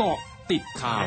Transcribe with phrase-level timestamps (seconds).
[0.00, 0.18] กาะ
[0.50, 1.06] ติดข่าว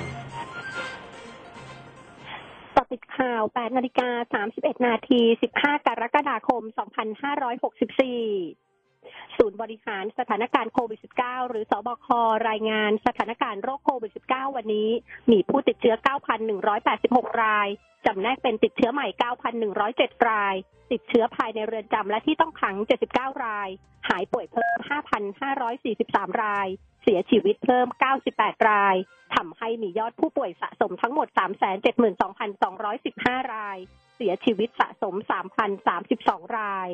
[2.75, 4.09] กาะติดข่าว 8 นาฬิกา
[4.49, 5.21] 31 นาที
[5.55, 6.77] 15 กรกฎาคม 2564
[9.37, 12.07] ศูนย์บริหารสถานการณ์โควิด -19 หรือสอบค
[12.49, 14.89] รายงานสถานการณ์โรคโควิด -19 วันนี้
[15.31, 15.95] มีผู้ติดเชื้อ
[16.69, 17.67] 9,186 ราย
[18.05, 19.07] จำแนกเป็นติดเชื้อใหม่
[19.67, 20.55] 9,107 ราย
[20.91, 22.75] ติดเชื้อภายในเรือนจำและที่ต้องขัง
[23.09, 23.69] 79 ราย
[24.09, 24.77] หายป่วยเพิ่ม
[25.59, 26.67] 5,543 ราย
[27.03, 27.87] เสียชีวิตเพิ่ม
[28.27, 28.95] 98 ราย
[29.35, 31.27] ทำให้มียอดผู้ป่วยสะสมทั้งหมด
[32.59, 33.77] 372,215 ราย
[34.15, 35.15] เสียชีวิตสะสม
[35.85, 36.89] 3,032 ราย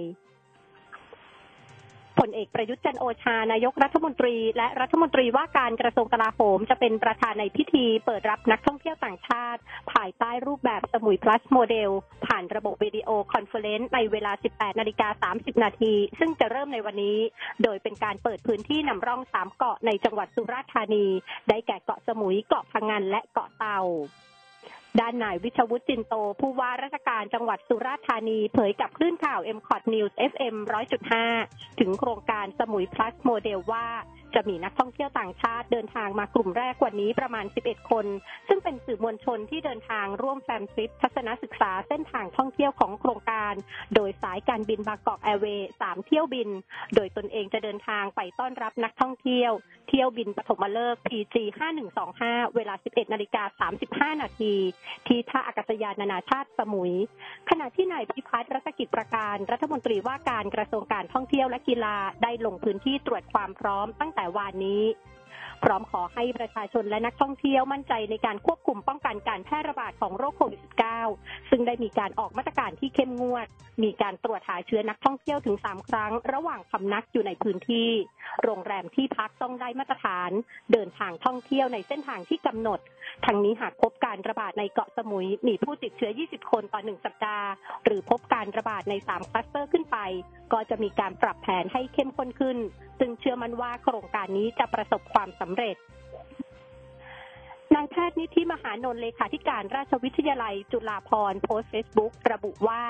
[2.20, 9.62] ผลเอกประยุทธ์จันโอชานายกรัฐมนตรี และรัฐมนตรีว่าการกระทรวงกลาโหม จะเป็นประธานในพิธีเปิดรับนักท่องเที่ยวต่างชาติ
[9.92, 11.90] ภายใต้รูปแบบสมุย plus โมเดล
[12.26, 17.18] ผ่านระบบวิดีโอคอนเฟอเรนซ์ในเวลา 18 นาฬิกา 30 นาที ซึ่งจะเริ่มในวันนี้
[17.64, 21.06] โดยเป็นการเปิดพื้นที่นำร่อง 3 เกาะในจังหวัดสุราษฎร์ธานี
[21.50, 23.82] ได้แก่เกาะสมุย เกาะพะงันและเกาะเต่า
[25.00, 30.56] ด้านนายวิชวุทย์ จินโต ผู้ว่าราชการจังหวัดสุราษฎร์ธานีเผยกับคลื่นข่าว m c o t News FM
[31.18, 33.88] 100.5 ถึงโครงการสมุยพลัสโมเดลว่า
[34.36, 38.06] จะมีนักท่องเที่ยวต่างชาติเดินทางมากลุ่มแรกวันนี้ประมาณ 11 คน
[38.48, 43.54] ซึ่งเป็นสื่อมวลชนที่เดินทางร่วมแฟมทริปทัศนศึกษาเส้นทางท่องเที่ยวของโครงการ
[43.96, 46.50] โดยสายการบินบางกอกแอร์เวย์3เที่ยวบิน
[46.96, 49.52] โดยตนเองจะเดินทางไปต้อนรับนักท่องเที่ยว
[49.90, 51.36] เที่ยวบินปฐมฤกษ์ PG
[51.96, 53.70] 5125 เวลา 11 นาฬิกา
[54.12, 54.54] 35 นาที
[55.08, 56.94] ที่ท่าอากาศยานนานาชาติสมุย
[57.50, 64.84] ขณะที่นายพิพัฒน์รัชกิจประการ รัฐมนตรีว่าการกระทรวงการท่องเที่ยวและกีฬาได้ลงพื้นที่ตรวจความพร้อมตั้งแต่แต่วันนี้
[65.64, 70.62] พร้อมขอให้ประชาชนและนักท่องเที่ยวมั่นใจในการควบคุมป้องกันการแพร่ระบาดของโรคโควิด
[71.06, 73.48] -19 ซึ่งได้มีการออกมาตรการที่เข้มงวด
[73.84, 77.90] มีการตรวจหาเชื้อนักท่องเที่ยวถึง 3 ครั้ง ระหว่างพำนักอยู่ในพื้นที่
[78.44, 80.32] โรงแรมที่พักต้องได้มาตรฐาน
[80.72, 82.80] เดินทางท่องเที่ยวในเส้นทางที่กำหนด
[83.26, 87.48] ทั้งนี้หากพบการระบาดในเกาะสมุยมีผู้ติดเชื้อ 20 คนต่อ 1 สัปดาห์
[87.86, 89.98] หรือพบการระบาดใน 3 คลัสเตอร์ขึ้นไป
[90.54, 92.58] ก็จะมีการปรับแผนให้เข้มข้นขึ้น
[93.00, 95.78] ซึ่งเชื่อมั่นว่าโครงการนี้จะประสบความสำเร็จ
[97.76, 102.82] นายแพทย์นิธิมหานนท์เลขาธิการราชวิทยาลัยจุฬาภรณ์โพสต์เฟซบุ๊กระบุว่า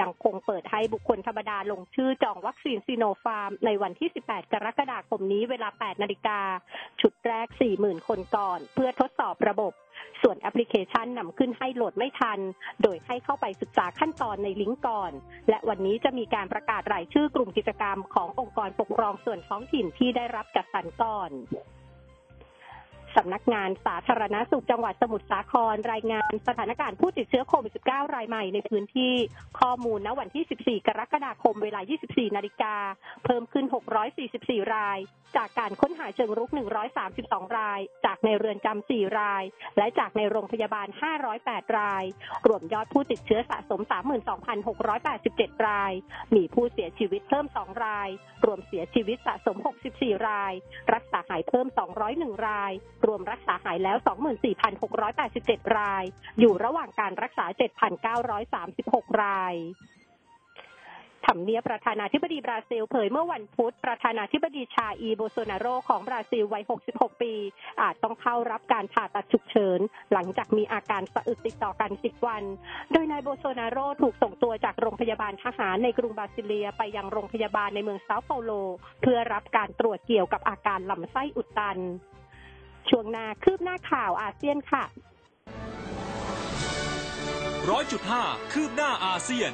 [0.00, 6.40] ยังคงเปิดให้บุคคลธรรมดาลงชื่อจองวัคซีนซิโนฟาร์ม ในวันที่ 18 กรกฎาคมนี้เวลา 8 นาฬิกา
[7.00, 7.48] ชุดแรก
[7.78, 9.72] 40,000 คนก่อน เพื่อทดสอบระบบ
[10.22, 12.38] ส่วนแอปพลิเคชันนำขึ้นให้โหลดไม่ทัน
[12.82, 15.12] โดยให้เข้าไปศึกษาขั้นตอนในลิงก์ก่อน
[15.48, 21.32] และวันนี้จะมีการประกาศรายชื่อกลุ่มกิจกรรมขององค์กรปกครองส่วนท้องถิ่นที่ได้รับจัดสรรก่อน
[23.16, 29.14] สำนักงานสาธารณสุขจังหวัดสมุทรสาครรายงานสถานการณ์ผู้ติดเชื้อโควิด -19 รายใหม่ในพื้นที่
[29.60, 32.74] ข้อมูลณวันที่ 14 กรกฎาคมเวลา 24 นาฬิกา
[33.24, 33.66] เพิ่มขึ้น
[34.20, 35.00] 644 ราย
[35.38, 36.50] จากการค้นหาเชิงรุก
[37.04, 39.44] 132 ราย จากในเรือนจำ 4 ราย
[39.78, 40.88] และจากในโรงพยาบาล
[41.32, 42.04] 508 ราย
[42.46, 43.80] รวมยอดผู้ติดเชื้อสะสม
[44.94, 45.92] 32,687 ราย
[46.34, 48.08] มีผู้เสียชีวิตเพิ่ม 2 ราย
[48.46, 49.56] รวมเสียชีวิตสะสม
[49.92, 50.52] 64 ราย
[50.94, 51.66] รักษาหายเพิ่ม
[52.06, 52.72] 201 ราย
[53.06, 53.96] รวมรักษาหายแล้ว
[55.26, 56.04] 24,687 ราย
[56.40, 57.46] อยู่ระหว่างการรักษา
[58.32, 59.54] 7,936 ราย
[61.26, 67.34] ทำเนียบประธานาธิบดีบราซิลเผยเมื่อวันพุธประธานาธิบดีชาอีโบโซนาโรของบราซิลวัย 66 ปี
[67.80, 69.80] อาจต้องเข้ารับการผ่าตัดฉุกเฉิน
[70.12, 72.42] หลังจากมีอาการสะอึกติดต่อกัน 10 วัน
[72.92, 78.50] โดยนายโบโซนาโรถูกส่งตัวจากโรงพยาบาลทหารในกรุงบราซิเลียไปยังโรงพยาบาลในเมืองเซาเปาโล
[79.02, 81.78] เพื่อรับการตรวจเกี่ยวกับอาการลำไส้อุดตัน
[82.90, 84.84] ช่วงหน้าคืบหน้าข่าวอาเซียนค่ะ
[87.70, 89.52] ร้อยจุดห้าคืบหน้าอาเซียน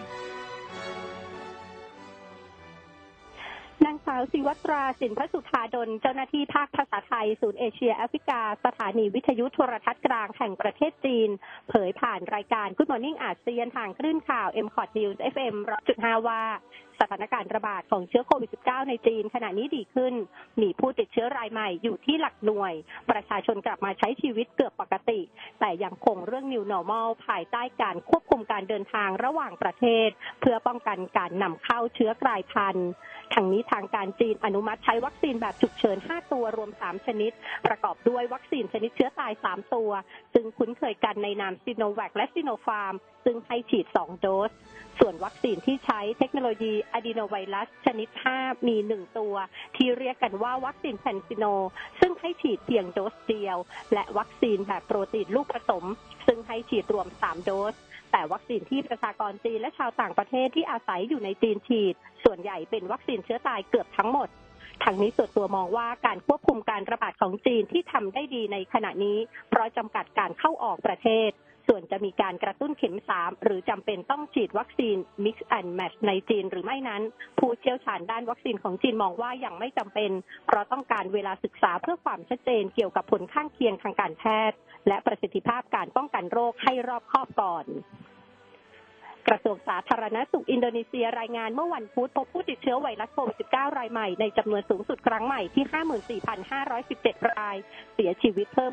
[3.84, 11.28] นางสาวศิวัตราสินพสุธาดลเจ้าหน้าที่ภาคภาษาไทย ศูนย์เอเชียแอฟริกา สถานีวิทยุโทรทัศน์กลางแห่งประเทศจีน
[11.68, 15.54] เผยผ่านรายการ Good Morning อาเซียนทางคลื่นข่าว m c o t News FM
[15.92, 16.42] 100.5ว่า
[16.95, 20.14] ส ถานการณ์ระบาดของเชื้อโควิด -19 ในจีนขณะนี้ดีขึ้น
[20.62, 22.74] มีผู้ติดเชื้อรายใหม่อยู่ที่หลักหน่วย
[23.10, 25.20] ประชาชนกลับมาใช้ชีวิตเกือบปกติ
[25.60, 30.08] แต่ยังคงเรื่อง New Normal ภายใต้การควบคุมการเดินทางระหว่างประเทศ
[30.40, 32.90] เพื่อป้องกันการนำเข้าเชื้อกลายพันธุ์
[33.34, 37.32] ทั้งนี้ทางการจีนอนุมัติใช้วัคซีนแบบฉุกเฉิน 5 ตัวรวม 3 ชนิด
[37.66, 39.90] ประกอบด้วยวัคซีนชนิดเชื้อตาย 3 ตัว
[40.34, 42.94] ซึ่งคุ้นเคยกันในนามซิโนแวคและซิโนฟาร์ม
[43.24, 44.50] ซึ่งให้ฉีด 2 โดส
[44.98, 48.08] ส่วนวัคซีนที่ใช้เทคโนโลยีอะดีโนไวรัส ชนิด
[48.38, 49.34] 5 มี 1 ตัว
[49.76, 51.44] ที่เรียกกันว่าวัคซีนแคนซิโน
[52.00, 53.56] ซึ่งให้ฉีดเพียงโดสเดียว
[53.92, 55.84] และวัคซีนแบบโปรตีนลูกผสม
[56.26, 57.74] ซึ่งให้ฉีดรวม 3 โดส
[58.12, 61.94] แต่วัคซีนที่ประชากรจีนและชาวต่างประเทศที่อาศัยอยู่ในจีนฉีด
[62.24, 64.28] ส่วนใหญ่เป็นวัคซีนเชื้อตายเกือบทั้งหมด
[64.84, 71.30] ทางนี้ส่วนตัวมองว่าการควบคุมการระบาดของจีนที่ทำได้ดีในขณะนี้ เพราะจำกัดการเข้าออกประเทศ
[71.68, 77.02] ส่วนจะมีการกระตุ้นเข็มสามหรือจำเป็นต้องฉีดวัคซีน Mix and Match ในจีนหรือไม่นั้น
[77.38, 80.10] ผู้เชี่ยวชาญด้านวัคซีนของจีนมองว่ายังไม่จำเป็น
[80.46, 84.58] เพราะต้องการเวลาศึกษาเพื่อความชัดเจนเกี่ยวกับผลข้างเคียงทางการแพทย์
[84.88, 87.66] และประสิทธิภาพการป้องกันโรคให้รอบคอบก่อน
[89.28, 97.56] กระทรวงสาธารณสุขอินโดนีเซียรายงานเมื่อวันพุธพบผู้ติดเชื้อไวรัสโควิด -19 รายใหม่ในจำนวนสูงสุดครั้งใหม่ที่ 54,517 ราย
[97.94, 98.72] เสียชีวิตเพิ่ม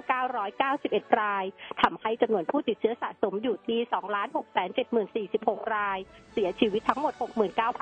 [0.59, 1.45] 991 ราย
[1.81, 3.79] ทำให้จำนวนผู้ติดเชื้อสะสมอยู่ที่
[5.65, 5.99] 2,670,046 ราย
[6.33, 7.13] เสียชีวิตทั้งหมด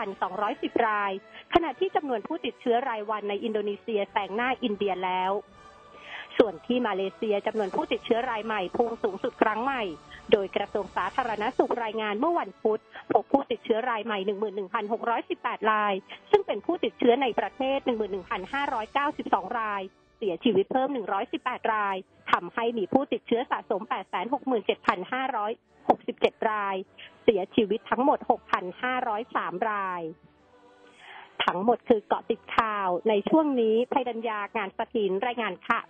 [0.09, 1.11] 69,210 ราย
[1.53, 5.33] ขณะที่จำนวนผู้ติดเชื้อรายวันในอินโดนีเซียแซงหน้าอินเดียแล้ว
[6.37, 9.83] ส่วนที่มาเลเซียจำนวนผู้ติดเชื้อรายใหม่พุ่งสูงสุดครั้งใหม่
[10.31, 12.81] โดยกระทรวงสาธารณสุขรายงานเมื่อวันพุธ
[13.11, 14.19] พบผู้ติดเชื้อรายใหม่
[14.95, 15.93] 11,618 ราย
[16.31, 17.77] ซึ่งเป็นผู้ติดเชื้อในประเทศ
[18.69, 19.81] 11,592 ราย
[20.17, 20.89] เสียชีวิตเพิ่ม
[21.31, 21.95] 118 ราย
[22.31, 23.81] ทำให้มีผู้ติดเชื้อสะสม
[25.51, 26.75] 867,567 ราย
[27.23, 28.19] เสียชีวิตทั้งหมด
[28.93, 30.01] 6,503 ราย
[31.45, 35.81] ทั้งหมดคือเกาะติดข่าว ในช่วงนี้ภัยดัญญางานสถินรายงานค่ะ